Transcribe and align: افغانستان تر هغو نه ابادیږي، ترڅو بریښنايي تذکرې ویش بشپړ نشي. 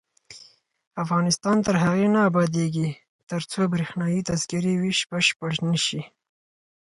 افغانستان 1.03 1.57
تر 1.65 1.75
هغو 1.83 2.05
نه 2.15 2.19
ابادیږي، 2.29 2.89
ترڅو 3.29 3.61
بریښنايي 3.73 4.21
تذکرې 4.29 4.73
ویش 4.81 4.99
بشپړ 5.11 5.51
نشي. 5.69 6.01